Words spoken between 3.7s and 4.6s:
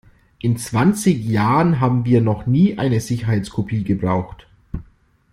gebraucht.